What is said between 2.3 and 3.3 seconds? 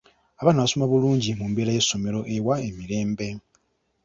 ewa emirembe.